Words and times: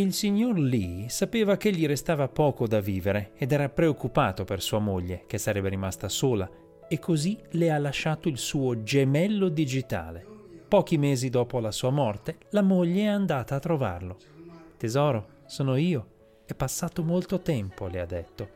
Il 0.00 0.14
signor 0.14 0.58
Lee 0.58 1.10
sapeva 1.10 1.58
che 1.58 1.70
gli 1.72 1.86
restava 1.86 2.26
poco 2.26 2.66
da 2.66 2.80
vivere 2.80 3.32
ed 3.36 3.52
era 3.52 3.68
preoccupato 3.68 4.44
per 4.44 4.62
sua 4.62 4.78
moglie, 4.78 5.24
che 5.26 5.36
sarebbe 5.36 5.68
rimasta 5.68 6.08
sola, 6.08 6.50
e 6.88 6.98
così 6.98 7.38
le 7.50 7.70
ha 7.70 7.76
lasciato 7.76 8.30
il 8.30 8.38
suo 8.38 8.82
gemello 8.82 9.50
digitale. 9.50 10.24
Pochi 10.66 10.96
mesi 10.96 11.28
dopo 11.28 11.60
la 11.60 11.70
sua 11.70 11.90
morte, 11.90 12.38
la 12.52 12.62
moglie 12.62 13.02
è 13.02 13.08
andata 13.08 13.56
a 13.56 13.58
trovarlo. 13.58 14.16
Tesoro, 14.78 15.42
sono 15.44 15.76
io. 15.76 16.06
È 16.46 16.54
passato 16.54 17.02
molto 17.02 17.40
tempo, 17.40 17.86
le 17.86 18.00
ha 18.00 18.06
detto. 18.06 18.48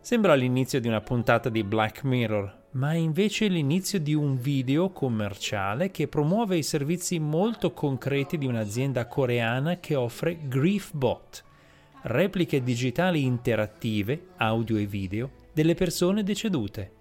Sembra 0.00 0.34
l'inizio 0.34 0.80
di 0.80 0.88
una 0.88 1.02
puntata 1.02 1.48
di 1.48 1.62
Black 1.62 2.02
Mirror, 2.02 2.64
ma 2.76 2.92
è 2.92 2.96
invece 2.96 3.48
l'inizio 3.48 3.98
di 3.98 4.12
un 4.12 4.36
video 4.36 4.90
commerciale 4.90 5.90
che 5.90 6.08
promuove 6.08 6.58
i 6.58 6.62
servizi 6.62 7.18
molto 7.18 7.72
concreti 7.72 8.36
di 8.36 8.46
un'azienda 8.46 9.06
coreana 9.06 9.78
che 9.80 9.94
offre 9.94 10.38
GriefBot, 10.46 11.44
repliche 12.02 12.62
digitali 12.62 13.24
interattive, 13.24 14.26
audio 14.36 14.76
e 14.76 14.84
video, 14.84 15.30
delle 15.54 15.74
persone 15.74 16.22
decedute. 16.22 16.92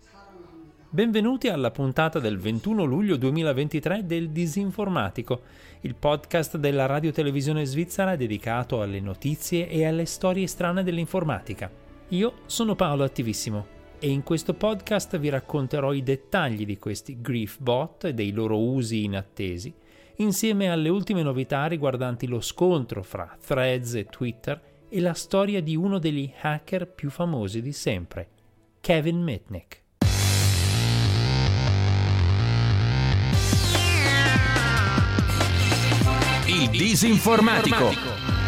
Benvenuti 0.89 1.49
alla 1.49 1.71
puntata 1.71 2.19
del 2.19 2.37
21 2.37 2.85
luglio 2.85 3.17
2023 3.17 4.05
del 4.05 4.29
Disinformatico, 4.29 5.41
il 5.81 5.95
podcast 5.95 6.55
della 6.55 6.85
radiotelevisione 6.85 7.65
svizzera 7.65 8.15
dedicato 8.15 8.81
alle 8.81 9.01
notizie 9.01 9.67
e 9.67 9.85
alle 9.85 10.05
storie 10.05 10.47
strane 10.47 10.83
dell'informatica. 10.83 11.69
Io 12.09 12.33
sono 12.45 12.75
Paolo 12.75 13.03
Attivissimo 13.03 13.74
e 13.99 14.09
in 14.09 14.23
questo 14.23 14.53
podcast 14.53 15.17
vi 15.17 15.29
racconterò 15.29 15.93
i 15.93 16.03
dettagli 16.03 16.65
di 16.65 16.77
questi 16.77 17.21
grief 17.21 17.59
bot 17.59 18.05
e 18.05 18.13
dei 18.13 18.31
loro 18.31 18.59
usi 18.59 19.03
inattesi, 19.03 19.73
insieme 20.17 20.69
alle 20.69 20.89
ultime 20.89 21.21
novità 21.21 21.65
riguardanti 21.65 22.27
lo 22.27 22.41
scontro 22.41 23.03
fra 23.03 23.37
Threads 23.43 23.95
e 23.95 24.05
Twitter 24.05 24.61
e 24.89 25.01
la 25.01 25.13
storia 25.13 25.61
di 25.61 25.75
uno 25.75 25.99
degli 25.99 26.31
hacker 26.41 26.87
più 26.87 27.09
famosi 27.09 27.61
di 27.61 27.71
sempre, 27.71 28.29
Kevin 28.81 29.21
Mitnick. 29.21 29.83
Il 36.47 36.69
disinformatico. 36.69 38.44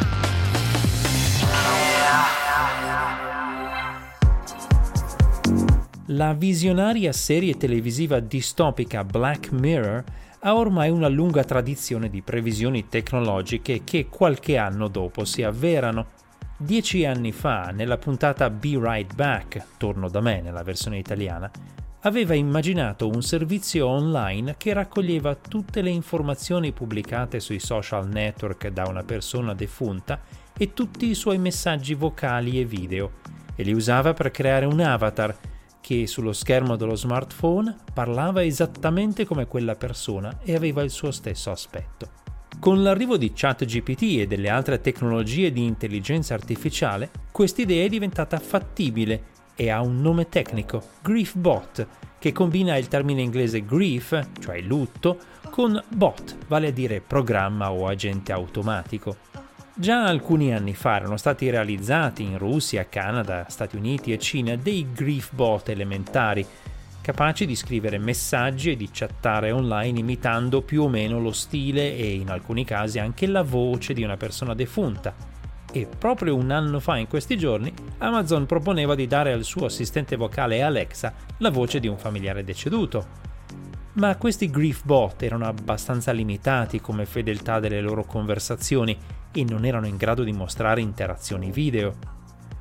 La 6.11 6.31
visionaria 6.31 7.11
serie 7.11 7.57
televisiva 7.57 8.21
distopica 8.21 9.03
Black 9.03 9.51
Mirror 9.51 10.01
ha 10.39 10.55
ormai 10.55 10.89
una 10.89 11.09
lunga 11.09 11.43
tradizione 11.43 12.09
di 12.09 12.21
previsioni 12.21 12.87
tecnologiche 12.87 13.83
che 13.83 14.07
qualche 14.07 14.55
anno 14.55 14.87
dopo 14.87 15.25
si 15.25 15.43
avverano. 15.43 16.11
Dieci 16.55 17.03
anni 17.03 17.33
fa, 17.33 17.71
nella 17.71 17.97
puntata 17.97 18.49
Be 18.49 18.79
Right 18.79 19.13
Back, 19.15 19.61
Torno 19.75 20.07
da 20.07 20.21
me 20.21 20.39
nella 20.39 20.63
versione 20.63 20.97
italiana, 20.97 21.51
aveva 22.03 22.35
immaginato 22.35 23.09
un 23.09 23.21
servizio 23.21 23.87
online 23.87 24.55
che 24.57 24.71
raccoglieva 24.71 25.35
tutte 25.35 25.81
le 25.81 25.89
informazioni 25.89 26.71
pubblicate 26.71 27.41
sui 27.41 27.59
social 27.59 28.07
network 28.07 28.69
da 28.69 28.85
una 28.87 29.03
persona 29.03 29.53
defunta 29.53 30.21
e 30.57 30.71
tutti 30.71 31.09
i 31.09 31.15
suoi 31.15 31.37
messaggi 31.37 31.95
vocali 31.95 32.61
e 32.61 32.63
video, 32.63 33.11
e 33.57 33.63
li 33.63 33.73
usava 33.73 34.13
per 34.13 34.31
creare 34.31 34.65
un 34.65 34.79
avatar 34.79 35.37
che 35.87 36.05
sullo 36.05 36.33
schermo 36.33 36.75
dello 36.75 36.97
smartphone 36.97 37.73
parlava 37.93 38.43
esattamente 38.43 39.23
come 39.23 39.47
quella 39.47 39.75
persona 39.75 40.39
e 40.43 40.53
aveva 40.53 40.81
il 40.81 40.89
suo 40.89 41.11
stesso 41.11 41.49
aspetto. 41.49 42.09
Con 42.59 42.83
l'arrivo 42.83 43.15
di 43.15 43.31
ChatGPT 43.33 44.19
e 44.19 44.27
delle 44.27 44.49
altre 44.49 44.81
tecnologie 44.81 45.49
di 45.49 45.63
intelligenza 45.63 46.33
artificiale, 46.33 47.09
quest'idea 47.31 47.85
è 47.85 47.87
diventata 47.87 48.37
fattibile 48.37 49.35
e 49.55 49.69
ha 49.69 49.79
un 49.79 50.01
nome 50.01 50.27
tecnico, 50.27 50.83
GriefBot, 51.01 51.87
che 52.19 52.33
combina 52.33 52.75
il 52.75 52.89
termine 52.89 53.21
inglese 53.21 53.63
grief, 53.63 54.27
cioè 54.41 54.59
lutto, 54.59 55.19
con 55.49 55.81
bot, 55.87 56.35
vale 56.49 56.67
a 56.67 56.71
dire 56.71 56.99
programma 56.99 57.71
o 57.71 57.87
agente 57.87 58.33
automatico. 58.33 59.15
Già 59.79 60.05
alcuni 60.05 60.55
anni 60.55 60.73
fa 60.73 60.95
erano 60.95 61.17
stati 61.17 61.51
realizzati 61.51 62.23
in 62.23 62.39
Russia, 62.39 62.89
Canada, 62.89 63.45
Stati 63.47 63.75
Uniti 63.75 64.11
e 64.11 64.17
Cina 64.17 64.55
dei 64.55 64.87
grief 64.91 65.31
bot 65.33 65.69
elementari, 65.69 66.43
capaci 66.99 67.45
di 67.45 67.55
scrivere 67.55 67.99
messaggi 67.99 68.71
e 68.71 68.75
di 68.75 68.89
chattare 68.91 69.51
online 69.51 69.99
imitando 69.99 70.63
più 70.63 70.81
o 70.81 70.89
meno 70.89 71.19
lo 71.19 71.31
stile 71.31 71.95
e 71.95 72.15
in 72.15 72.31
alcuni 72.31 72.65
casi 72.65 72.97
anche 72.97 73.27
la 73.27 73.43
voce 73.43 73.93
di 73.93 74.01
una 74.01 74.17
persona 74.17 74.55
defunta. 74.55 75.13
E 75.71 75.87
proprio 75.95 76.35
un 76.35 76.49
anno 76.49 76.79
fa, 76.79 76.97
in 76.97 77.07
questi 77.07 77.37
giorni, 77.37 77.71
Amazon 77.99 78.47
proponeva 78.47 78.95
di 78.95 79.05
dare 79.05 79.31
al 79.31 79.43
suo 79.43 79.67
assistente 79.67 80.15
vocale 80.15 80.63
Alexa 80.63 81.13
la 81.37 81.51
voce 81.51 81.79
di 81.79 81.87
un 81.87 81.99
familiare 81.99 82.43
deceduto. 82.43 83.35
Ma 83.93 84.15
questi 84.15 84.49
grief 84.49 84.83
bot 84.83 85.21
erano 85.21 85.45
abbastanza 85.45 86.11
limitati 86.11 86.81
come 86.81 87.05
fedeltà 87.05 87.59
delle 87.59 87.81
loro 87.81 88.05
conversazioni 88.05 88.97
e 89.37 89.43
non 89.43 89.65
erano 89.65 89.85
in 89.85 89.97
grado 89.97 90.23
di 90.23 90.31
mostrare 90.31 90.81
interazioni 90.81 91.51
video. 91.51 91.95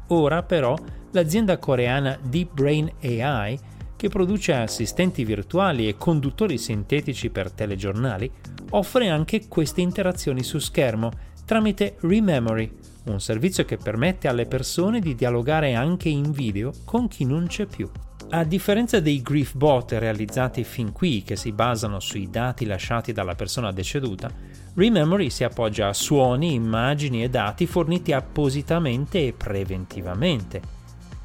Ora 0.09 0.43
però 0.43 0.77
l'azienda 1.13 1.57
coreana 1.59 2.19
Deep 2.23 2.53
Brain 2.53 2.93
AI, 3.03 3.59
che 3.97 4.09
produce 4.11 4.53
assistenti 4.53 5.25
virtuali 5.25 5.89
e 5.89 5.97
conduttori 5.97 6.59
sintetici 6.59 7.31
per 7.31 7.51
telegiornali, 7.51 8.31
offre 8.71 9.09
anche 9.09 9.49
queste 9.49 9.81
interazioni 9.81 10.43
su 10.43 10.59
schermo 10.59 11.11
tramite 11.47 11.97
Rememory, 12.01 12.71
un 13.05 13.21
servizio 13.21 13.65
che 13.65 13.79
permette 13.79 14.29
alle 14.29 14.45
persone 14.45 15.01
di 15.01 15.15
dialogare 15.15 15.75
anche 15.75 16.11
in 16.11 16.31
video 16.31 16.73
con 16.85 17.09
chi 17.09 17.25
non 17.25 17.47
c'è 17.47 17.65
più. 17.65 17.89
A 18.31 18.43
differenza 18.43 18.99
dei 18.99 19.23
grief 19.23 19.55
bot 19.55 19.93
realizzati 19.93 20.65
fin 20.65 20.91
qui 20.91 21.23
che 21.23 21.37
si 21.37 21.53
basano 21.53 22.01
sui 22.01 22.29
dati 22.29 22.67
lasciati 22.67 23.13
dalla 23.13 23.37
persona 23.37 23.71
deceduta, 23.71 24.29
Rememory 24.77 25.31
si 25.31 25.43
appoggia 25.43 25.89
a 25.89 25.95
suoni, 25.95 26.53
immagini 26.53 27.23
e 27.23 27.31
dati 27.31 27.67
forniti 27.67 28.13
appositamente 28.13 29.27
e 29.27 29.33
preventivamente. 29.33 30.61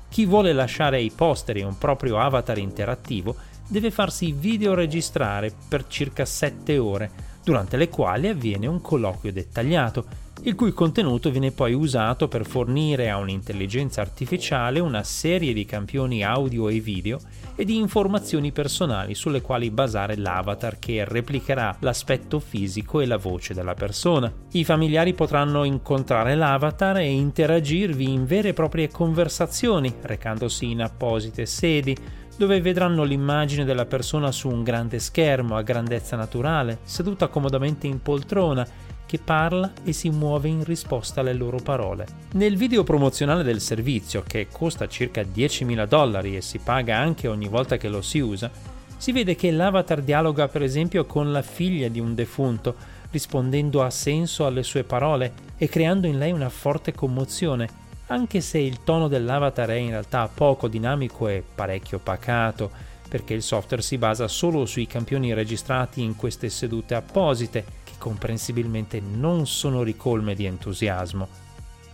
Chi 0.07 0.25
vuole 0.25 0.53
lasciare 0.53 0.95
ai 0.95 1.11
posteri 1.13 1.61
un 1.61 1.77
proprio 1.77 2.17
avatar 2.17 2.57
interattivo 2.57 3.35
deve 3.67 3.91
farsi 3.91 4.31
videoregistrare 4.31 5.53
per 5.67 5.85
circa 5.87 6.23
7 6.23 6.77
ore, 6.77 7.11
durante 7.43 7.75
le 7.75 7.89
quali 7.89 8.29
avviene 8.29 8.67
un 8.67 8.79
colloquio 8.79 9.33
dettagliato 9.33 10.05
il 10.43 10.55
cui 10.55 10.73
contenuto 10.73 11.29
viene 11.29 11.51
poi 11.51 11.73
usato 11.73 12.27
per 12.27 12.47
fornire 12.47 13.11
a 13.11 13.17
un'intelligenza 13.17 14.01
artificiale 14.01 14.79
una 14.79 15.03
serie 15.03 15.53
di 15.53 15.65
campioni 15.65 16.23
audio 16.23 16.67
e 16.67 16.79
video 16.79 17.19
e 17.55 17.63
di 17.63 17.77
informazioni 17.77 18.51
personali 18.51 19.13
sulle 19.13 19.41
quali 19.41 19.69
basare 19.69 20.15
l'avatar 20.15 20.79
che 20.79 21.05
replicherà 21.05 21.75
l'aspetto 21.81 22.39
fisico 22.39 23.01
e 23.01 23.05
la 23.05 23.17
voce 23.17 23.53
della 23.53 23.75
persona. 23.75 24.33
I 24.53 24.63
familiari 24.63 25.13
potranno 25.13 25.63
incontrare 25.63 26.33
l'avatar 26.33 26.97
e 26.97 27.11
interagirvi 27.11 28.11
in 28.11 28.25
vere 28.25 28.49
e 28.49 28.53
proprie 28.53 28.89
conversazioni, 28.89 29.93
recandosi 30.01 30.71
in 30.71 30.81
apposite 30.81 31.45
sedi, 31.45 31.95
dove 32.35 32.59
vedranno 32.61 33.03
l'immagine 33.03 33.63
della 33.63 33.85
persona 33.85 34.31
su 34.31 34.49
un 34.49 34.63
grande 34.63 34.97
schermo 34.97 35.55
a 35.55 35.61
grandezza 35.61 36.15
naturale, 36.15 36.79
seduta 36.81 37.27
comodamente 37.27 37.85
in 37.85 38.01
poltrona 38.01 38.65
che 39.11 39.19
parla 39.19 39.73
e 39.83 39.91
si 39.91 40.09
muove 40.09 40.47
in 40.47 40.63
risposta 40.63 41.19
alle 41.19 41.33
loro 41.33 41.57
parole. 41.57 42.07
Nel 42.35 42.55
video 42.55 42.85
promozionale 42.85 43.43
del 43.43 43.59
servizio, 43.59 44.23
che 44.25 44.47
costa 44.49 44.87
circa 44.87 45.21
10.000 45.21 45.85
dollari 45.85 46.37
e 46.37 46.41
si 46.41 46.59
paga 46.59 46.95
anche 46.97 47.27
ogni 47.27 47.49
volta 47.49 47.75
che 47.75 47.89
lo 47.89 48.01
si 48.01 48.19
usa, 48.19 48.49
si 48.95 49.11
vede 49.11 49.35
che 49.35 49.51
l'avatar 49.51 50.01
dialoga 50.01 50.47
per 50.47 50.63
esempio 50.63 51.03
con 51.03 51.29
la 51.33 51.41
figlia 51.41 51.89
di 51.89 51.99
un 51.99 52.15
defunto, 52.15 52.73
rispondendo 53.11 53.83
a 53.83 53.89
senso 53.89 54.45
alle 54.45 54.63
sue 54.63 54.85
parole 54.85 55.33
e 55.57 55.67
creando 55.67 56.07
in 56.07 56.17
lei 56.17 56.31
una 56.31 56.47
forte 56.47 56.93
commozione, 56.93 57.67
anche 58.07 58.39
se 58.39 58.59
il 58.59 58.81
tono 58.85 59.09
dell'avatar 59.09 59.67
è 59.71 59.75
in 59.75 59.89
realtà 59.89 60.29
poco 60.33 60.69
dinamico 60.69 61.27
e 61.27 61.43
parecchio 61.53 61.99
pacato, 61.99 62.71
perché 63.09 63.33
il 63.33 63.41
software 63.41 63.83
si 63.83 63.97
basa 63.97 64.29
solo 64.29 64.65
sui 64.65 64.87
campioni 64.87 65.33
registrati 65.33 66.01
in 66.01 66.15
queste 66.15 66.47
sedute 66.47 66.95
apposite 66.95 67.79
comprensibilmente 68.01 68.99
non 68.99 69.45
sono 69.45 69.83
ricolme 69.83 70.33
di 70.33 70.45
entusiasmo. 70.45 71.27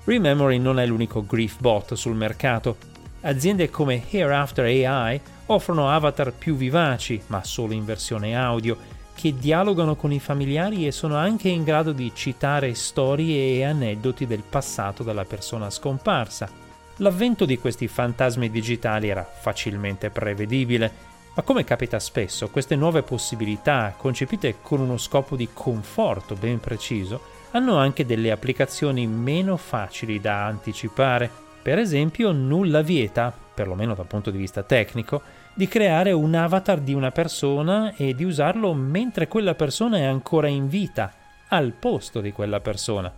Rememory 0.06 0.58
non 0.58 0.80
è 0.80 0.86
l'unico 0.86 1.26
grief 1.26 1.60
bot 1.60 1.96
sul 1.96 2.16
mercato. 2.16 2.78
Aziende 3.22 3.70
come 3.70 4.02
Hereafter 4.10 4.64
AI 4.64 5.20
offrono 5.48 5.90
avatar 5.90 6.32
più 6.32 6.56
vivaci, 6.56 7.22
ma 7.28 7.44
solo 7.44 7.74
in 7.74 7.84
versione 7.84 8.38
audio, 8.38 8.78
che 9.14 9.36
dialogano 9.38 9.98
con 9.98 10.14
i 10.14 10.20
familiari 10.22 10.88
e 10.88 10.94
sono 10.94 11.18
anche 11.18 11.50
in 11.50 11.66
grado 11.66 11.92
di 11.92 12.10
citare 12.16 12.74
storie 12.74 13.58
e 13.58 13.66
aneddoti 13.66 14.26
del 14.26 14.44
passato 14.48 15.04
della 15.04 15.26
persona 15.26 15.70
scomparsa. 15.70 16.50
L'avvento 16.98 17.44
di 17.44 17.58
questi 17.58 17.90
fantasmi 17.90 18.50
digitali 18.50 19.10
era 19.10 19.24
facilmente 19.24 20.10
prevedibile 20.10 21.16
ma 21.38 21.44
come 21.44 21.64
capita 21.64 22.00
spesso, 22.00 22.50
queste 22.50 22.76
nuove 22.76 23.04
possibilità, 23.04 23.94
concepite 23.96 24.56
con 24.60 24.80
uno 24.80 24.98
scopo 24.98 25.36
di 25.36 25.50
conforto 25.54 26.34
ben 26.34 26.60
preciso, 26.60 27.22
hanno 27.52 27.78
anche 27.78 28.08
delle 28.08 28.32
applicazioni 28.32 29.06
meno 29.06 29.56
facili 29.56 30.20
da 30.20 30.46
anticipare. 30.46 31.30
Per 31.62 31.78
esempio, 31.78 32.32
nulla 32.32 32.82
vieta, 32.82 33.32
perlomeno 33.54 33.94
dal 33.94 34.08
punto 34.08 34.32
di 34.32 34.38
vista 34.40 34.64
tecnico, 34.64 35.22
di 35.54 35.68
creare 35.68 36.12
un 36.12 36.34
avatar 36.34 36.80
di 36.80 36.96
una 36.96 37.12
persona 37.12 37.94
e 37.96 38.16
di 38.16 38.24
usarlo 38.24 38.74
mentre 38.74 39.28
quella 39.28 39.54
persona 39.54 39.98
è 39.98 40.06
ancora 40.06 40.48
in 40.48 40.68
vita, 40.68 41.14
al 41.50 41.72
posto 41.72 42.20
di 42.20 42.32
quella 42.32 42.62
persona. 42.62 43.14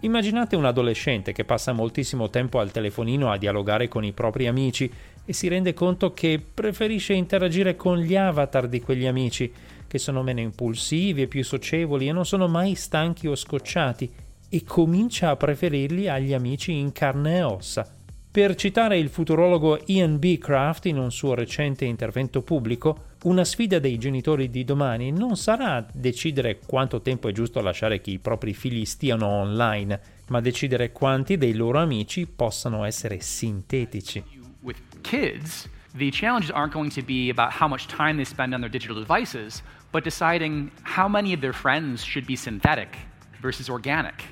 Immaginate 0.00 0.56
un 0.56 0.64
adolescente 0.64 1.30
che 1.32 1.44
passa 1.44 1.72
moltissimo 1.72 2.30
tempo 2.30 2.58
al 2.58 2.72
telefonino 2.72 3.30
a 3.30 3.36
dialogare 3.36 3.86
con 3.86 4.04
i 4.04 4.12
propri 4.12 4.48
amici 4.48 4.92
e 5.28 5.34
si 5.34 5.46
rende 5.46 5.74
conto 5.74 6.14
che 6.14 6.42
preferisce 6.54 7.12
interagire 7.12 7.76
con 7.76 7.98
gli 7.98 8.16
avatar 8.16 8.66
di 8.66 8.80
quegli 8.80 9.04
amici, 9.04 9.52
che 9.86 9.98
sono 9.98 10.22
meno 10.22 10.40
impulsivi 10.40 11.20
e 11.20 11.26
più 11.26 11.44
socievoli 11.44 12.08
e 12.08 12.12
non 12.12 12.24
sono 12.24 12.48
mai 12.48 12.74
stanchi 12.74 13.26
o 13.26 13.34
scocciati, 13.34 14.10
e 14.48 14.64
comincia 14.64 15.28
a 15.28 15.36
preferirli 15.36 16.08
agli 16.08 16.32
amici 16.32 16.72
in 16.72 16.92
carne 16.92 17.36
e 17.36 17.42
ossa. 17.42 17.94
Per 18.30 18.54
citare 18.54 18.96
il 18.96 19.10
futurologo 19.10 19.82
Ian 19.84 20.18
B. 20.18 20.38
Craft 20.38 20.86
in 20.86 20.96
un 20.96 21.12
suo 21.12 21.34
recente 21.34 21.84
intervento 21.84 22.40
pubblico, 22.40 23.04
una 23.24 23.44
sfida 23.44 23.78
dei 23.78 23.98
genitori 23.98 24.48
di 24.48 24.64
domani 24.64 25.10
non 25.10 25.36
sarà 25.36 25.86
decidere 25.92 26.60
quanto 26.64 27.02
tempo 27.02 27.28
è 27.28 27.32
giusto 27.32 27.60
lasciare 27.60 28.00
che 28.00 28.12
i 28.12 28.18
propri 28.18 28.54
figli 28.54 28.86
stiano 28.86 29.26
online, 29.26 30.00
ma 30.28 30.40
decidere 30.40 30.90
quanti 30.90 31.36
dei 31.36 31.52
loro 31.52 31.80
amici 31.80 32.26
possano 32.26 32.84
essere 32.84 33.20
sintetici. 33.20 34.47
Kids, 35.02 35.68
the 35.94 36.10
challenges 36.10 36.50
aren't 36.50 36.72
going 36.72 36.90
to 36.90 37.02
be 37.02 37.30
about 37.30 37.50
how 37.52 37.68
much 37.68 37.86
time 37.88 38.16
they 38.16 38.24
spend 38.24 38.54
on 38.54 38.60
their 38.60 38.70
digital 38.70 38.96
devices, 38.96 39.62
but 39.92 40.04
deciding 40.04 40.70
how 40.82 41.08
many 41.08 41.32
of 41.32 41.40
their 41.40 41.52
friends 41.52 42.02
should 42.02 42.26
be 42.26 42.36
synthetic 42.36 42.96
versus 43.40 43.68
organic. 43.68 44.22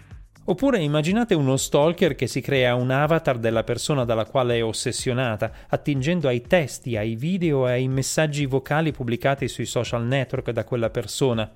Oppure 0.49 0.79
immaginate 0.79 1.35
uno 1.35 1.57
stalker 1.57 2.15
che 2.15 2.29
si 2.29 2.41
crea 2.41 2.77
un 2.77 2.93
avatar 2.93 3.37
della 3.37 3.65
persona 3.65 4.05
dalla 4.05 4.27
quale 4.27 4.59
è 4.59 4.65
ossessionata, 4.65 5.51
attingendo 5.69 6.29
ai 6.29 6.43
testi, 6.43 6.97
ai 6.97 7.17
video 7.17 7.67
e 7.67 7.73
ai 7.73 7.89
messaggi 7.89 8.47
vocali 8.47 8.93
pubblicati 8.93 9.49
sui 9.49 9.67
social 9.67 10.05
network 10.05 10.51
da 10.53 10.63
quella 10.63 10.91
persona. 10.91 11.51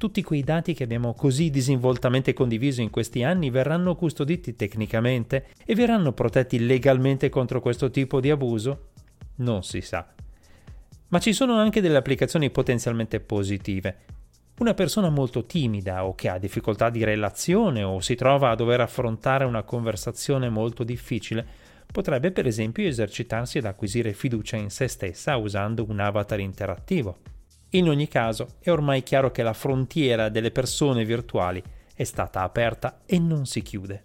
Tutti 0.00 0.22
quei 0.22 0.42
dati 0.42 0.72
che 0.72 0.84
abbiamo 0.84 1.12
così 1.12 1.50
disinvoltamente 1.50 2.32
condiviso 2.32 2.80
in 2.80 2.88
questi 2.88 3.22
anni 3.22 3.50
verranno 3.50 3.96
custoditi 3.96 4.56
tecnicamente 4.56 5.48
e 5.62 5.74
verranno 5.74 6.14
protetti 6.14 6.58
legalmente 6.64 7.28
contro 7.28 7.60
questo 7.60 7.90
tipo 7.90 8.18
di 8.18 8.30
abuso? 8.30 8.92
Non 9.36 9.62
si 9.62 9.82
sa. 9.82 10.10
Ma 11.08 11.18
ci 11.18 11.34
sono 11.34 11.58
anche 11.58 11.82
delle 11.82 11.98
applicazioni 11.98 12.48
potenzialmente 12.48 13.20
positive. 13.20 13.98
Una 14.60 14.72
persona 14.72 15.10
molto 15.10 15.44
timida 15.44 16.06
o 16.06 16.14
che 16.14 16.30
ha 16.30 16.38
difficoltà 16.38 16.88
di 16.88 17.04
relazione 17.04 17.82
o 17.82 18.00
si 18.00 18.14
trova 18.14 18.48
a 18.48 18.54
dover 18.54 18.80
affrontare 18.80 19.44
una 19.44 19.64
conversazione 19.64 20.48
molto 20.48 20.82
difficile 20.82 21.46
potrebbe 21.92 22.30
per 22.32 22.46
esempio 22.46 22.88
esercitarsi 22.88 23.58
ad 23.58 23.66
acquisire 23.66 24.14
fiducia 24.14 24.56
in 24.56 24.70
se 24.70 24.88
stessa 24.88 25.36
usando 25.36 25.84
un 25.86 26.00
avatar 26.00 26.40
interattivo. 26.40 27.18
In 27.72 27.88
ogni 27.88 28.08
caso 28.08 28.54
è 28.58 28.68
ormai 28.68 29.04
chiaro 29.04 29.30
che 29.30 29.44
la 29.44 29.52
frontiera 29.52 30.28
delle 30.28 30.50
persone 30.50 31.04
virtuali 31.04 31.62
è 31.94 32.02
stata 32.02 32.42
aperta 32.42 33.02
e 33.06 33.20
non 33.20 33.46
si 33.46 33.62
chiude. 33.62 34.04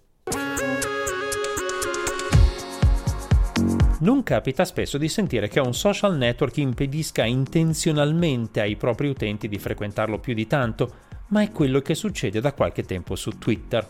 Non 3.98 4.22
capita 4.22 4.64
spesso 4.64 4.98
di 4.98 5.08
sentire 5.08 5.48
che 5.48 5.58
un 5.58 5.74
social 5.74 6.16
network 6.16 6.58
impedisca 6.58 7.24
intenzionalmente 7.24 8.60
ai 8.60 8.76
propri 8.76 9.08
utenti 9.08 9.48
di 9.48 9.58
frequentarlo 9.58 10.20
più 10.20 10.32
di 10.32 10.46
tanto, 10.46 10.92
ma 11.28 11.42
è 11.42 11.50
quello 11.50 11.80
che 11.80 11.96
succede 11.96 12.40
da 12.40 12.52
qualche 12.52 12.84
tempo 12.84 13.16
su 13.16 13.36
Twitter. 13.36 13.84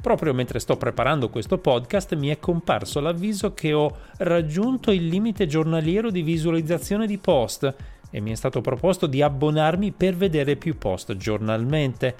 Proprio 0.00 0.32
mentre 0.32 0.58
sto 0.58 0.78
preparando 0.78 1.28
questo 1.28 1.58
podcast 1.58 2.14
mi 2.14 2.28
è 2.28 2.38
comparso 2.38 2.98
l'avviso 2.98 3.52
che 3.52 3.74
ho 3.74 3.94
raggiunto 4.18 4.90
il 4.90 5.06
limite 5.06 5.46
giornaliero 5.46 6.10
di 6.10 6.22
visualizzazione 6.22 7.06
di 7.06 7.18
post 7.18 7.74
e 8.12 8.20
mi 8.20 8.30
è 8.30 8.34
stato 8.36 8.60
proposto 8.60 9.06
di 9.08 9.22
abbonarmi 9.22 9.90
per 9.90 10.14
vedere 10.14 10.54
più 10.54 10.78
post 10.78 11.16
giornalmente. 11.16 12.14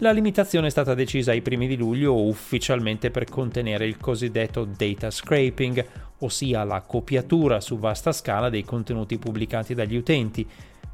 La 0.00 0.10
limitazione 0.10 0.66
è 0.66 0.70
stata 0.70 0.92
decisa 0.92 1.30
ai 1.30 1.40
primi 1.40 1.66
di 1.66 1.76
luglio 1.76 2.26
ufficialmente 2.26 3.10
per 3.10 3.24
contenere 3.24 3.86
il 3.86 3.96
cosiddetto 3.96 4.66
data 4.66 5.10
scraping, 5.10 5.86
ossia 6.18 6.64
la 6.64 6.82
copiatura 6.82 7.62
su 7.62 7.78
vasta 7.78 8.12
scala 8.12 8.50
dei 8.50 8.64
contenuti 8.64 9.16
pubblicati 9.16 9.72
dagli 9.72 9.96
utenti, 9.96 10.46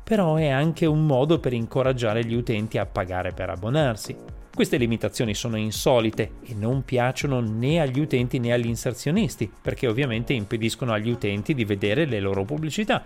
però 0.05 0.37
è 0.37 0.49
anche 0.49 0.87
un 0.87 1.05
modo 1.05 1.41
per 1.41 1.53
incoraggiare 1.53 2.25
gli 2.25 2.35
utenti 2.35 2.79
a 2.79 2.87
pagare 2.87 3.33
per 3.33 3.51
abbonarsi. 3.51 4.15
Queste 4.55 4.77
limitazioni 4.77 5.35
sono 5.35 5.57
insolite 5.57 6.33
e 6.45 6.55
non 6.55 6.85
piacciono 6.85 7.41
né 7.41 7.81
agli 7.81 7.99
utenti 7.99 8.39
né 8.39 8.53
agli 8.53 8.67
inserzionisti, 8.67 9.51
perché 9.63 9.89
ovviamente 9.89 10.35
impediscono 10.35 10.93
agli 10.93 11.11
utenti 11.11 11.55
di 11.55 11.65
vedere 11.65 12.05
le 12.05 12.21
loro 12.21 12.45
pubblicità. 12.45 13.03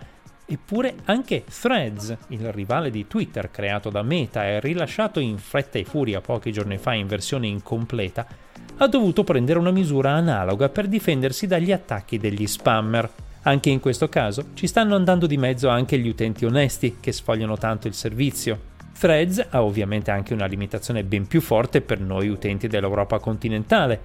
Eppure 0.49 0.95
anche 1.03 1.43
Threads, 1.43 2.15
il 2.29 2.53
rivale 2.53 2.89
di 2.89 3.05
Twitter 3.05 3.51
creato 3.51 3.89
da 3.89 4.01
Meta 4.01 4.45
e 4.45 4.61
rilasciato 4.61 5.19
in 5.19 5.37
fretta 5.37 5.77
e 5.77 5.83
furia 5.83 6.21
pochi 6.21 6.53
giorni 6.53 6.77
fa 6.77 6.93
in 6.93 7.05
versione 7.05 7.47
incompleta, 7.47 8.25
ha 8.77 8.87
dovuto 8.87 9.25
prendere 9.25 9.59
una 9.59 9.71
misura 9.71 10.11
analoga 10.11 10.69
per 10.69 10.87
difendersi 10.87 11.47
dagli 11.47 11.73
attacchi 11.73 12.17
degli 12.17 12.47
spammer. 12.47 13.09
Anche 13.41 13.69
in 13.69 13.81
questo 13.81 14.07
caso 14.07 14.51
ci 14.53 14.67
stanno 14.67 14.95
andando 14.95 15.27
di 15.27 15.35
mezzo 15.35 15.67
anche 15.67 15.97
gli 15.97 16.07
utenti 16.07 16.45
onesti 16.45 16.97
che 17.01 17.11
sfogliano 17.11 17.57
tanto 17.57 17.89
il 17.89 17.93
servizio. 17.93 18.75
Threads 18.97 19.47
ha 19.49 19.61
ovviamente 19.61 20.11
anche 20.11 20.33
una 20.33 20.45
limitazione 20.45 21.03
ben 21.03 21.27
più 21.27 21.41
forte 21.41 21.81
per 21.81 21.99
noi 21.99 22.29
utenti 22.29 22.69
dell'Europa 22.69 23.19
continentale. 23.19 23.99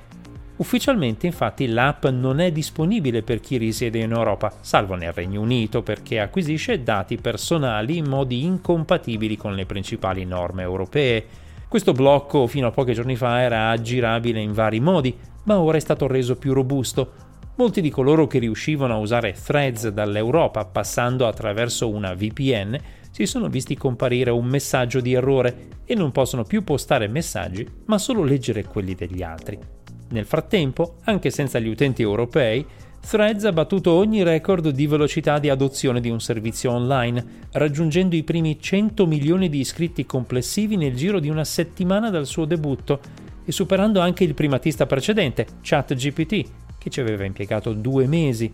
Ufficialmente 0.56 1.26
infatti 1.26 1.66
l'app 1.66 2.06
non 2.06 2.40
è 2.40 2.52
disponibile 2.52 3.22
per 3.22 3.40
chi 3.40 3.56
risiede 3.56 3.98
in 3.98 4.12
Europa, 4.12 4.52
salvo 4.60 4.94
nel 4.94 5.12
Regno 5.12 5.40
Unito 5.40 5.82
perché 5.82 6.20
acquisisce 6.20 6.82
dati 6.82 7.16
personali 7.16 7.96
in 7.96 8.06
modi 8.06 8.44
incompatibili 8.44 9.36
con 9.36 9.54
le 9.54 9.66
principali 9.66 10.24
norme 10.24 10.62
europee 10.62 11.26
questo 11.72 11.94
blocco 11.94 12.46
fino 12.46 12.66
a 12.66 12.70
pochi 12.70 12.92
giorni 12.92 13.16
fa 13.16 13.40
era 13.40 13.70
aggirabile 13.70 14.38
in 14.40 14.52
vari 14.52 14.78
modi, 14.78 15.16
ma 15.44 15.58
ora 15.58 15.78
è 15.78 15.80
stato 15.80 16.06
reso 16.06 16.36
più 16.36 16.52
robusto. 16.52 17.12
Molti 17.54 17.80
di 17.80 17.88
coloro 17.88 18.26
che 18.26 18.38
riuscivano 18.38 18.92
a 18.92 18.98
usare 18.98 19.32
threads 19.32 19.88
dall'Europa 19.88 20.66
passando 20.66 21.26
attraverso 21.26 21.88
una 21.88 22.12
VPN 22.12 22.78
si 23.10 23.24
sono 23.24 23.48
visti 23.48 23.74
comparire 23.74 24.30
un 24.30 24.44
messaggio 24.44 25.00
di 25.00 25.14
errore 25.14 25.68
e 25.86 25.94
non 25.94 26.12
possono 26.12 26.44
più 26.44 26.62
postare 26.62 27.08
messaggi, 27.08 27.66
ma 27.86 27.96
solo 27.96 28.22
leggere 28.22 28.64
quelli 28.64 28.94
degli 28.94 29.22
altri. 29.22 29.81
Nel 30.12 30.26
frattempo, 30.26 30.96
anche 31.04 31.30
senza 31.30 31.58
gli 31.58 31.68
utenti 31.68 32.02
europei, 32.02 32.64
Threads 33.00 33.44
ha 33.46 33.52
battuto 33.52 33.92
ogni 33.92 34.22
record 34.22 34.68
di 34.68 34.86
velocità 34.86 35.38
di 35.38 35.48
adozione 35.48 36.00
di 36.00 36.10
un 36.10 36.20
servizio 36.20 36.70
online, 36.70 37.46
raggiungendo 37.52 38.14
i 38.14 38.22
primi 38.22 38.60
100 38.60 39.06
milioni 39.06 39.48
di 39.48 39.58
iscritti 39.58 40.04
complessivi 40.04 40.76
nel 40.76 40.94
giro 40.94 41.18
di 41.18 41.30
una 41.30 41.44
settimana 41.44 42.10
dal 42.10 42.26
suo 42.26 42.44
debutto 42.44 43.00
e 43.44 43.50
superando 43.52 44.00
anche 44.00 44.22
il 44.22 44.34
primatista 44.34 44.84
precedente, 44.84 45.46
ChatGPT, 45.62 46.44
che 46.78 46.90
ci 46.90 47.00
aveva 47.00 47.24
impiegato 47.24 47.72
due 47.72 48.06
mesi. 48.06 48.52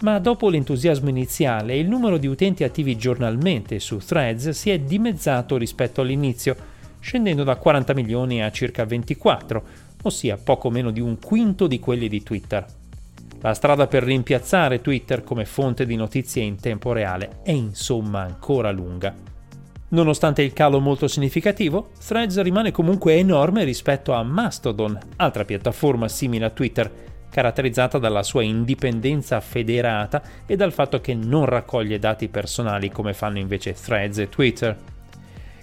Ma 0.00 0.18
dopo 0.18 0.50
l'entusiasmo 0.50 1.08
iniziale, 1.08 1.76
il 1.76 1.88
numero 1.88 2.18
di 2.18 2.26
utenti 2.26 2.64
attivi 2.64 2.96
giornalmente 2.96 3.78
su 3.78 3.98
Threads 3.98 4.50
si 4.50 4.70
è 4.70 4.78
dimezzato 4.80 5.56
rispetto 5.56 6.00
all'inizio, 6.00 6.56
scendendo 6.98 7.44
da 7.44 7.56
40 7.56 7.94
milioni 7.94 8.42
a 8.42 8.50
circa 8.50 8.84
24, 8.84 9.92
ossia 10.04 10.36
poco 10.36 10.70
meno 10.70 10.90
di 10.90 11.00
un 11.00 11.18
quinto 11.18 11.66
di 11.66 11.78
quelli 11.78 12.08
di 12.08 12.22
Twitter. 12.22 12.64
La 13.40 13.52
strada 13.52 13.86
per 13.86 14.02
rimpiazzare 14.04 14.80
Twitter 14.80 15.22
come 15.22 15.44
fonte 15.44 15.84
di 15.84 15.96
notizie 15.96 16.42
in 16.42 16.56
tempo 16.56 16.92
reale 16.92 17.40
è 17.42 17.50
insomma 17.50 18.22
ancora 18.22 18.70
lunga. 18.70 19.14
Nonostante 19.88 20.42
il 20.42 20.54
calo 20.54 20.80
molto 20.80 21.06
significativo, 21.08 21.90
Threads 22.04 22.40
rimane 22.40 22.72
comunque 22.72 23.16
enorme 23.16 23.64
rispetto 23.64 24.12
a 24.12 24.22
Mastodon, 24.22 24.98
altra 25.16 25.44
piattaforma 25.44 26.08
simile 26.08 26.46
a 26.46 26.50
Twitter, 26.50 26.90
caratterizzata 27.30 27.98
dalla 27.98 28.22
sua 28.22 28.42
indipendenza 28.42 29.40
federata 29.40 30.22
e 30.46 30.56
dal 30.56 30.72
fatto 30.72 31.00
che 31.00 31.14
non 31.14 31.44
raccoglie 31.44 31.98
dati 31.98 32.28
personali 32.28 32.90
come 32.90 33.12
fanno 33.12 33.38
invece 33.38 33.74
Threads 33.74 34.18
e 34.18 34.28
Twitter. 34.28 34.76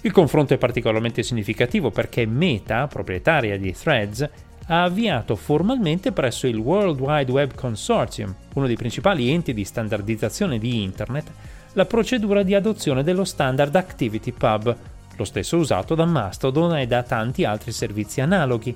Il 0.04 0.12
confronto 0.12 0.56
è 0.56 0.58
particolarmente 0.58 1.22
significativo 1.22 1.92
perché 1.92 2.26
Meta, 2.26 2.88
proprietaria 2.88 3.58
di 3.60 3.72
Threads, 3.72 4.28
ha 4.68 4.84
avviato 4.84 5.36
formalmente 5.36 6.12
presso 6.12 6.48
il 6.48 6.58
World 6.58 7.00
Wide 7.00 7.32
Web 7.32 7.54
Consortium, 7.54 8.34
uno 8.56 8.66
dei 8.66 8.76
principali 8.76 9.30
enti 9.30 9.54
di 9.54 9.64
standardizzazione 9.64 10.58
di 10.58 10.82
Internet, 10.82 11.32
la 11.74 11.86
procedura 11.86 12.42
di 12.42 12.56
adozione 12.56 13.04
dello 13.04 13.24
standard 13.26 13.76
ActivityPub, 13.76 14.78
lo 15.18 15.24
stesso 15.24 15.58
usato 15.58 15.94
da 15.94 16.06
Mastodon 16.06 16.78
e 16.78 16.88
da 16.88 17.04
tanti 17.04 17.46
altri 17.46 17.72
servizi 17.72 18.22
analoghi, 18.22 18.76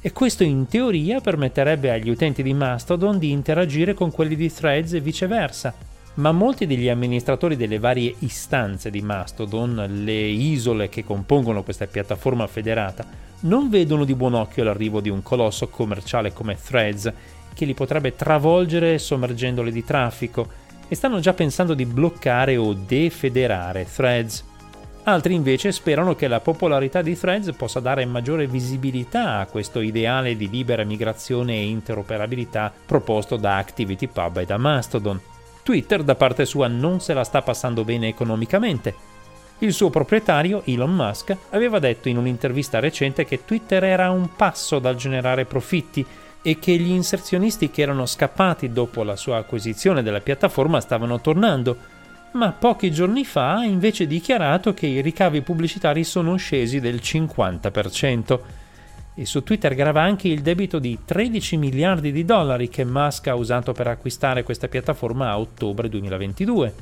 e 0.00 0.12
questo 0.12 0.42
in 0.42 0.66
teoria 0.68 1.20
permetterebbe 1.20 1.90
agli 1.90 2.08
utenti 2.08 2.42
di 2.42 2.54
Mastodon 2.54 3.18
di 3.18 3.30
interagire 3.30 3.92
con 3.92 4.10
quelli 4.10 4.36
di 4.36 4.50
Threads 4.50 4.94
e 4.94 5.00
viceversa. 5.00 5.91
Ma 6.14 6.32
molti 6.32 6.66
degli 6.66 6.88
amministratori 6.88 7.56
delle 7.56 7.78
varie 7.78 8.14
istanze 8.20 8.90
di 8.90 9.00
Mastodon, 9.00 10.02
le 10.04 10.12
isole 10.12 10.88
che 10.88 11.04
compongono 11.04 11.62
questa 11.62 11.86
piattaforma 11.86 12.46
federata, 12.46 13.04
non 13.40 13.70
vedono 13.70 14.04
di 14.04 14.14
buon 14.14 14.34
occhio 14.34 14.64
l'arrivo 14.64 15.00
di 15.00 15.08
un 15.08 15.22
colosso 15.22 15.68
commerciale 15.68 16.32
come 16.32 16.56
Threads 16.62 17.12
che 17.54 17.64
li 17.64 17.74
potrebbe 17.74 18.14
travolgere 18.14 18.98
sommergendoli 18.98 19.72
di 19.72 19.84
traffico 19.84 20.60
e 20.88 20.94
stanno 20.94 21.20
già 21.20 21.32
pensando 21.32 21.74
di 21.74 21.86
bloccare 21.86 22.56
o 22.56 22.74
defederare 22.74 23.86
Threads. 23.90 24.50
Altri 25.04 25.34
invece 25.34 25.72
sperano 25.72 26.14
che 26.14 26.28
la 26.28 26.40
popolarità 26.40 27.02
di 27.02 27.18
Threads 27.18 27.52
possa 27.56 27.80
dare 27.80 28.04
maggiore 28.04 28.46
visibilità 28.46 29.38
a 29.38 29.46
questo 29.46 29.80
ideale 29.80 30.36
di 30.36 30.48
libera 30.48 30.84
migrazione 30.84 31.54
e 31.54 31.66
interoperabilità 31.66 32.72
proposto 32.86 33.36
da 33.36 33.56
ActivityPub 33.56 34.36
e 34.36 34.44
da 34.44 34.58
Mastodon. 34.58 35.20
Twitter 35.62 36.02
da 36.02 36.14
parte 36.16 36.44
sua 36.44 36.66
non 36.66 37.00
se 37.00 37.14
la 37.14 37.24
sta 37.24 37.40
passando 37.42 37.84
bene 37.84 38.08
economicamente. 38.08 39.10
Il 39.58 39.72
suo 39.72 39.90
proprietario, 39.90 40.62
Elon 40.64 40.92
Musk, 40.92 41.36
aveva 41.50 41.78
detto 41.78 42.08
in 42.08 42.16
un'intervista 42.16 42.80
recente 42.80 43.24
che 43.24 43.44
Twitter 43.44 43.84
era 43.84 44.06
a 44.06 44.10
un 44.10 44.34
passo 44.34 44.80
dal 44.80 44.96
generare 44.96 45.44
profitti 45.44 46.04
e 46.42 46.58
che 46.58 46.72
gli 46.72 46.90
inserzionisti 46.90 47.70
che 47.70 47.82
erano 47.82 48.04
scappati 48.06 48.72
dopo 48.72 49.04
la 49.04 49.14
sua 49.14 49.36
acquisizione 49.36 50.02
della 50.02 50.20
piattaforma 50.20 50.80
stavano 50.80 51.20
tornando, 51.20 51.76
ma 52.32 52.50
pochi 52.50 52.90
giorni 52.90 53.24
fa 53.24 53.58
ha 53.58 53.64
invece 53.64 54.08
dichiarato 54.08 54.74
che 54.74 54.86
i 54.86 55.00
ricavi 55.00 55.42
pubblicitari 55.42 56.02
sono 56.02 56.34
scesi 56.34 56.80
del 56.80 56.96
50%. 56.96 58.40
E 59.14 59.26
su 59.26 59.42
Twitter 59.42 59.74
grava 59.74 60.00
anche 60.00 60.28
il 60.28 60.40
debito 60.40 60.78
di 60.78 60.98
13 61.04 61.58
miliardi 61.58 62.12
di 62.12 62.24
dollari 62.24 62.68
che 62.68 62.84
Musk 62.84 63.26
ha 63.26 63.34
usato 63.34 63.72
per 63.72 63.86
acquistare 63.86 64.42
questa 64.42 64.68
piattaforma 64.68 65.28
a 65.28 65.38
ottobre 65.38 65.88
2022. 65.88 66.74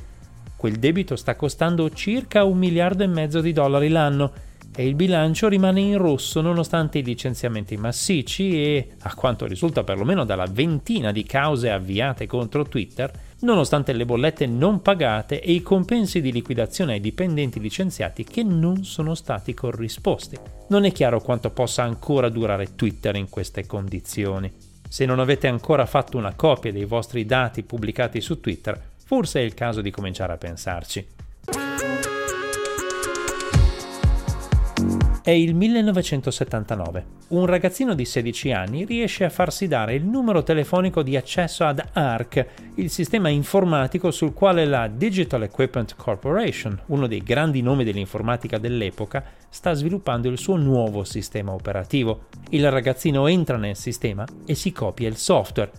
Quel 0.55 0.77
debito 0.77 1.15
sta 1.15 1.35
costando 1.35 1.89
circa 1.89 2.43
un 2.43 2.57
miliardo 2.57 3.03
e 3.03 3.07
mezzo 3.07 3.41
di 3.41 3.51
dollari 3.51 3.89
l'anno 3.89 4.31
e 4.73 4.87
il 4.87 4.95
bilancio 4.95 5.49
rimane 5.49 5.81
in 5.81 5.97
rosso 5.97 6.39
nonostante 6.39 6.99
i 6.99 7.03
licenziamenti 7.03 7.75
massicci 7.75 8.63
e, 8.63 8.91
a 9.01 9.13
quanto 9.13 9.45
risulta 9.45 9.83
perlomeno 9.83 10.23
dalla 10.23 10.45
ventina 10.45 11.11
di 11.11 11.23
cause 11.23 11.69
avviate 11.69 12.25
contro 12.25 12.65
Twitter, 12.65 13.11
nonostante 13.39 13.91
le 13.91 14.05
bollette 14.05 14.45
non 14.45 14.81
pagate 14.81 15.41
e 15.41 15.51
i 15.51 15.61
compensi 15.61 16.21
di 16.21 16.31
liquidazione 16.31 16.93
ai 16.93 17.01
dipendenti 17.01 17.59
licenziati 17.59 18.23
che 18.23 18.43
non 18.43 18.83
sono 18.85 19.13
stati 19.13 19.53
corrisposti. 19.53 20.37
Non 20.67 20.85
è 20.85 20.91
chiaro 20.91 21.21
quanto 21.21 21.49
possa 21.49 21.83
ancora 21.83 22.29
durare 22.29 22.75
Twitter 22.75 23.15
in 23.15 23.29
queste 23.29 23.65
condizioni. 23.65 24.51
Se 24.87 25.05
non 25.05 25.19
avete 25.19 25.47
ancora 25.47 25.85
fatto 25.85 26.17
una 26.17 26.33
copia 26.33 26.71
dei 26.71 26.85
vostri 26.85 27.25
dati 27.25 27.63
pubblicati 27.63 28.21
su 28.21 28.39
Twitter, 28.39 28.79
forse 29.03 29.41
è 29.41 29.43
il 29.43 29.53
caso 29.53 29.81
di 29.81 29.91
cominciare 29.91 30.33
a 30.33 30.37
pensarci. 30.37 31.05
È 35.23 35.29
il 35.29 35.53
1979. 35.53 37.05
Un 37.27 37.45
ragazzino 37.45 37.93
di 37.93 38.05
16 38.05 38.51
anni 38.53 38.85
riesce 38.85 39.23
a 39.23 39.29
farsi 39.29 39.67
dare 39.67 39.93
il 39.93 40.03
numero 40.03 40.41
telefonico 40.41 41.03
di 41.03 41.15
accesso 41.15 41.63
ad 41.63 41.79
ARC, 41.93 42.43
il 42.75 42.89
sistema 42.89 43.29
informatico 43.29 44.09
sul 44.09 44.33
quale 44.33 44.65
la 44.65 44.87
Digital 44.87 45.43
Equipment 45.43 45.95
Corporation, 45.95 46.75
uno 46.87 47.05
dei 47.05 47.21
grandi 47.21 47.61
nomi 47.61 47.83
dell'informatica 47.83 48.57
dell'epoca, 48.57 49.23
sta 49.47 49.73
sviluppando 49.73 50.27
il 50.27 50.39
suo 50.39 50.55
nuovo 50.55 51.03
sistema 51.03 51.51
operativo. 51.51 52.23
Il 52.49 52.71
ragazzino 52.71 53.27
entra 53.27 53.57
nel 53.57 53.75
sistema 53.75 54.25
e 54.47 54.55
si 54.55 54.71
copia 54.71 55.07
il 55.07 55.17
software. 55.17 55.71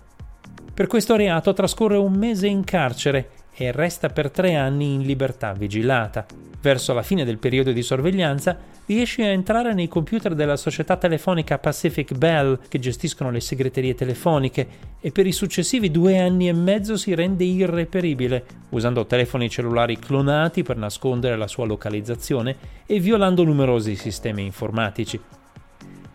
Per 0.73 0.87
questo 0.87 1.17
reato 1.17 1.53
trascorre 1.53 1.97
un 1.97 2.13
mese 2.13 2.47
in 2.47 2.63
carcere 2.63 3.31
e 3.53 3.73
resta 3.73 4.09
per 4.09 4.31
tre 4.31 4.55
anni 4.55 4.95
in 4.95 5.03
libertà 5.03 5.53
vigilata. 5.53 6.25
Verso 6.63 6.93
la 6.93 7.03
fine 7.03 7.25
del 7.25 7.39
periodo 7.39 7.73
di 7.73 7.83
sorveglianza 7.83 8.57
riesce 8.87 9.25
a 9.25 9.31
entrare 9.31 9.75
nei 9.75 9.89
computer 9.89 10.33
della 10.37 10.57
società 10.57 10.97
telefonica 10.97 11.59
Pacific 11.59 12.15
Bell 12.15 12.57
che 12.69 12.79
gestiscono 12.79 13.33
le 13.33 13.41
segreterie 13.41 13.97
telefoniche 13.97 14.69
e 15.01 15.11
per 15.11 15.27
i 15.27 15.33
successivi 15.33 15.91
due 15.91 16.21
anni 16.21 16.47
e 16.47 16.53
mezzo 16.53 16.97
si 16.97 17.17
rende 17.17 17.43
irreperibile, 17.43 18.45
usando 18.71 19.05
telefoni 19.07 19.51
cellulari 19.51 19.99
clonati 19.99 20.63
per 20.63 20.77
nascondere 20.77 21.37
la 21.37 21.49
sua 21.49 21.67
localizzazione 21.67 22.55
e 22.87 23.01
violando 23.01 23.43
numerosi 23.43 23.97
sistemi 23.97 24.45
informatici. 24.45 25.21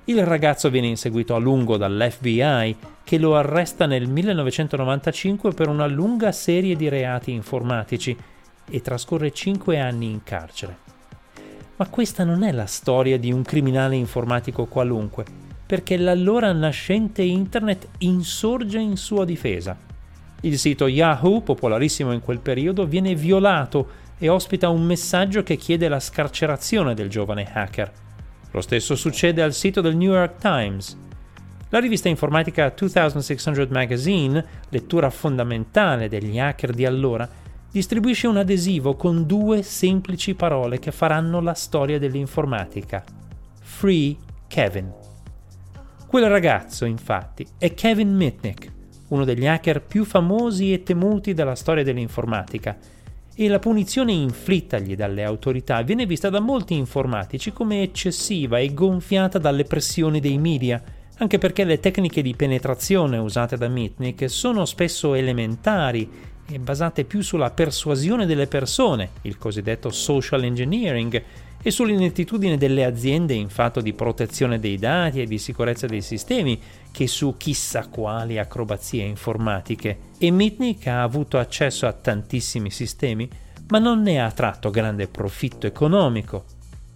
Il 0.05 0.25
ragazzo 0.25 0.69
viene 0.69 0.87
inseguito 0.87 1.35
a 1.35 1.39
lungo 1.39 1.75
dall'FBI 1.75 2.77
che 3.03 3.17
lo 3.17 3.35
arresta 3.35 3.85
nel 3.85 4.07
1995 4.07 5.51
per 5.51 5.67
una 5.67 5.87
lunga 5.87 6.31
serie 6.31 6.77
di 6.77 6.87
reati 6.87 7.31
informatici 7.31 8.15
e 8.69 8.81
trascorre 8.81 9.31
cinque 9.31 9.79
anni 9.79 10.09
in 10.09 10.23
carcere. 10.23 10.77
Ma 11.77 11.87
questa 11.89 12.23
non 12.23 12.43
è 12.43 12.51
la 12.51 12.65
storia 12.65 13.19
di 13.19 13.31
un 13.31 13.43
criminale 13.43 13.95
informatico 13.95 14.65
qualunque, 14.65 15.25
perché 15.65 15.97
l'allora 15.97 16.51
nascente 16.51 17.21
Internet 17.21 17.87
insorge 17.99 18.79
in 18.79 18.97
sua 18.97 19.25
difesa. 19.25 19.77
Il 20.41 20.57
sito 20.57 20.87
Yahoo, 20.87 21.41
popolarissimo 21.41 22.11
in 22.13 22.21
quel 22.21 22.39
periodo, 22.39 22.85
viene 22.85 23.15
violato 23.15 24.05
e 24.17 24.29
ospita 24.29 24.69
un 24.69 24.83
messaggio 24.83 25.43
che 25.43 25.55
chiede 25.55 25.87
la 25.87 25.99
scarcerazione 25.99 26.93
del 26.93 27.09
giovane 27.09 27.51
hacker. 27.51 27.91
Lo 28.51 28.61
stesso 28.61 28.95
succede 28.95 29.43
al 29.43 29.53
sito 29.53 29.81
del 29.81 29.95
New 29.95 30.13
York 30.13 30.37
Times. 30.39 30.97
La 31.69 31.79
rivista 31.79 32.07
informatica 32.07 32.73
2600 32.75 33.67
Magazine, 33.69 34.45
lettura 34.69 35.09
fondamentale 35.09 36.07
degli 36.07 36.39
hacker 36.39 36.71
di 36.71 36.85
allora, 36.85 37.29
distribuisce 37.71 38.27
un 38.27 38.37
adesivo 38.37 38.95
con 38.95 39.25
due 39.25 39.61
semplici 39.61 40.33
parole 40.33 40.79
che 40.79 40.91
faranno 40.91 41.41
la 41.41 41.53
storia 41.53 41.99
dell'informatica. 41.99 43.03
Free 43.59 44.15
Kevin. 44.47 44.91
Quel 46.07 46.29
ragazzo, 46.29 46.85
infatti, 46.85 47.45
è 47.57 47.73
Kevin 47.73 48.15
Mitnick, 48.15 48.71
uno 49.09 49.25
degli 49.25 49.45
hacker 49.45 49.81
più 49.81 50.05
famosi 50.05 50.73
e 50.73 50.83
temuti 50.83 51.33
della 51.33 51.55
storia 51.55 51.83
dell'informatica, 51.83 52.77
e 53.39 53.47
la 53.47 53.59
punizione 53.59 54.13
inflittagli 54.13 54.95
dalle 54.95 55.23
autorità 55.23 55.83
viene 55.83 56.07
vista 56.07 56.29
da 56.31 56.39
molti 56.39 56.73
informatici 56.75 57.53
come 57.53 57.83
eccessiva 57.83 58.57
e 58.57 58.73
gonfiata 58.73 59.37
dalle 59.37 59.63
pressioni 59.63 60.19
dei 60.19 60.39
media, 60.39 60.81
anche 61.19 61.37
perché 61.37 61.63
le 61.63 61.79
tecniche 61.79 62.23
di 62.23 62.35
penetrazione 62.35 63.17
usate 63.17 63.55
da 63.55 63.67
Mitnick 63.67 64.27
sono 64.27 64.65
spesso 64.65 65.13
elementari 65.13 66.09
basate 66.59 67.03
più 67.03 67.21
sulla 67.21 67.51
persuasione 67.51 68.25
delle 68.25 68.47
persone, 68.47 69.09
il 69.23 69.37
cosiddetto 69.37 69.89
social 69.89 70.43
engineering, 70.43 71.23
e 71.61 71.71
sull'inettitudine 71.71 72.57
delle 72.57 72.85
aziende 72.85 73.33
in 73.33 73.49
fatto 73.49 73.81
di 73.81 73.93
protezione 73.93 74.59
dei 74.59 74.77
dati 74.77 75.21
e 75.21 75.25
di 75.25 75.37
sicurezza 75.37 75.87
dei 75.87 76.01
sistemi 76.01 76.59
che 76.91 77.07
su 77.07 77.35
chissà 77.35 77.87
quali 77.87 78.37
acrobazie 78.37 79.03
informatiche. 79.03 79.97
E 80.17 80.31
Mitnick 80.31 80.87
ha 80.87 81.03
avuto 81.03 81.37
accesso 81.37 81.85
a 81.85 81.93
tantissimi 81.93 82.71
sistemi, 82.71 83.29
ma 83.69 83.79
non 83.79 84.01
ne 84.01 84.21
ha 84.21 84.31
tratto 84.31 84.69
grande 84.69 85.07
profitto 85.07 85.67
economico. 85.67 86.45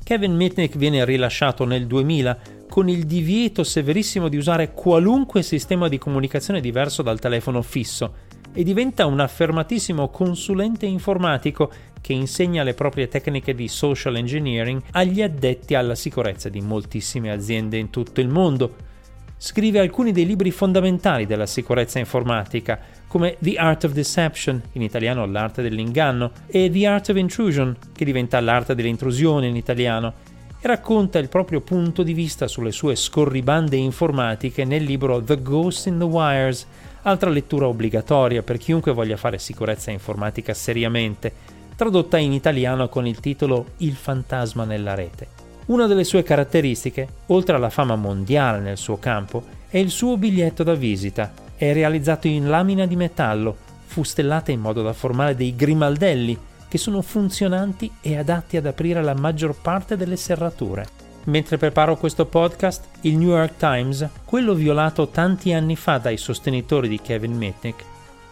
Kevin 0.03 0.35
Mitnick 0.35 0.77
viene 0.77 1.03
rilasciato 1.03 1.65
nel 1.65 1.85
2000 1.85 2.39
con 2.69 2.87
il 2.87 3.05
divieto 3.05 3.65
severissimo 3.65 4.29
di 4.29 4.37
usare 4.37 4.71
qualunque 4.71 5.43
sistema 5.43 5.89
di 5.89 5.97
comunicazione 5.97 6.61
diverso 6.61 7.01
dal 7.01 7.19
telefono 7.19 7.61
fisso 7.61 8.29
e 8.53 8.63
diventa 8.63 9.05
un 9.05 9.19
affermatissimo 9.19 10.09
consulente 10.09 10.85
informatico 10.85 11.71
che 12.01 12.13
insegna 12.13 12.63
le 12.63 12.73
proprie 12.73 13.07
tecniche 13.07 13.53
di 13.53 13.67
social 13.67 14.17
engineering 14.17 14.81
agli 14.91 15.21
addetti 15.21 15.75
alla 15.75 15.95
sicurezza 15.95 16.49
di 16.49 16.59
moltissime 16.59 17.31
aziende 17.31 17.77
in 17.77 17.89
tutto 17.89 18.21
il 18.21 18.27
mondo. 18.27 18.89
Scrive 19.37 19.79
alcuni 19.79 20.11
dei 20.11 20.25
libri 20.25 20.51
fondamentali 20.51 21.25
della 21.25 21.47
sicurezza 21.47 21.97
informatica, 21.99 22.79
come 23.07 23.37
The 23.39 23.55
Art 23.55 23.85
of 23.85 23.93
Deception, 23.93 24.61
in 24.73 24.83
italiano 24.83 25.25
l'arte 25.25 25.63
dell'inganno, 25.63 26.31
e 26.45 26.69
The 26.69 26.85
Art 26.85 27.09
of 27.09 27.17
Intrusion, 27.17 27.75
che 27.91 28.05
diventa 28.05 28.39
l'arte 28.39 28.75
dell'intrusione 28.75 29.47
in 29.47 29.55
italiano, 29.55 30.13
e 30.59 30.67
racconta 30.67 31.17
il 31.17 31.27
proprio 31.27 31.61
punto 31.61 32.03
di 32.03 32.13
vista 32.13 32.47
sulle 32.47 32.71
sue 32.71 32.95
scorribande 32.95 33.77
informatiche 33.77 34.63
nel 34.63 34.83
libro 34.83 35.23
The 35.23 35.41
Ghost 35.41 35.87
in 35.87 35.97
the 35.97 36.05
Wires, 36.05 36.67
altra 37.03 37.29
lettura 37.29 37.67
obbligatoria 37.67 38.43
per 38.43 38.57
chiunque 38.57 38.93
voglia 38.93 39.17
fare 39.17 39.39
sicurezza 39.39 39.91
informatica 39.91 40.53
seriamente, 40.53 41.31
tradotta 41.75 42.17
in 42.17 42.31
italiano 42.31 42.89
con 42.89 43.07
il 43.07 43.19
titolo 43.19 43.71
Il 43.77 43.93
fantasma 43.93 44.65
nella 44.65 44.93
rete. 44.93 45.27
Una 45.67 45.87
delle 45.87 46.03
sue 46.03 46.23
caratteristiche, 46.23 47.07
oltre 47.27 47.55
alla 47.55 47.69
fama 47.69 47.95
mondiale 47.95 48.59
nel 48.59 48.77
suo 48.77 48.97
campo, 48.97 49.43
è 49.69 49.77
il 49.77 49.89
suo 49.89 50.17
biglietto 50.17 50.63
da 50.63 50.75
visita. 50.75 51.31
È 51.55 51.71
realizzato 51.73 52.27
in 52.27 52.49
lamina 52.49 52.85
di 52.85 52.95
metallo, 52.95 53.55
fustellata 53.85 54.51
in 54.51 54.59
modo 54.59 54.81
da 54.81 54.93
formare 54.93 55.35
dei 55.35 55.55
grimaldelli 55.55 56.37
che 56.67 56.77
sono 56.77 57.01
funzionanti 57.01 57.91
e 58.01 58.17
adatti 58.17 58.57
ad 58.57 58.65
aprire 58.65 59.01
la 59.03 59.13
maggior 59.13 59.55
parte 59.59 59.97
delle 59.97 60.15
serrature. 60.15 60.87
Mentre 61.25 61.57
preparo 61.57 61.97
questo 61.97 62.25
podcast, 62.25 62.87
il 63.01 63.17
New 63.17 63.29
York 63.29 63.57
Times, 63.57 64.07
quello 64.25 64.55
violato 64.55 65.09
tanti 65.09 65.53
anni 65.53 65.75
fa 65.75 65.99
dai 65.99 66.17
sostenitori 66.17 66.87
di 66.87 66.99
Kevin 66.99 67.37
Mitnick, 67.37 67.85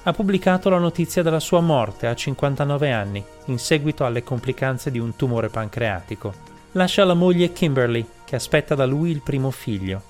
ha 0.04 0.12
pubblicato 0.12 0.70
la 0.70 0.80
notizia 0.80 1.22
della 1.22 1.40
sua 1.40 1.60
morte 1.60 2.08
a 2.08 2.16
59 2.16 2.92
anni, 2.92 3.24
in 3.46 3.60
seguito 3.60 4.06
alle 4.06 4.24
complicanze 4.24 4.90
di 4.90 4.98
un 4.98 5.16
tumore 5.16 5.50
pancreatico. 5.50 6.34
Lascia 6.72 7.06
la 7.06 7.14
moglie 7.14 7.52
Kimberly, 7.52 8.06
che 8.26 8.36
aspetta 8.36 8.74
da 8.74 8.86
lui 8.86 9.12
il 9.12 9.22
primo 9.22 9.52
figlio. 9.52 10.02